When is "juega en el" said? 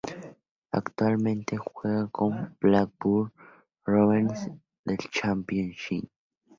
1.57-2.55